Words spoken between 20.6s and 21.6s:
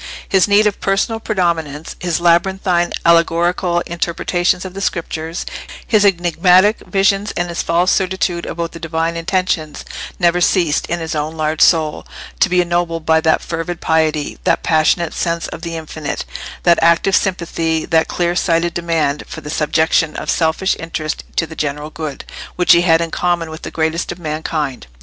interests to the